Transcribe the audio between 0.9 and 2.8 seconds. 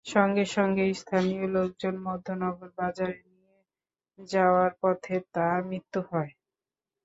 স্থানীয় লোকজন মধ্যনগর